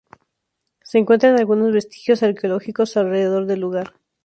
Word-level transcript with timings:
Se 0.81 0.97
encuentran 0.97 1.37
algunos 1.37 1.71
vestigios 1.71 2.23
arqueológicos 2.23 2.97
alrededor 2.97 3.45
del 3.45 3.59
lugar. 3.59 3.93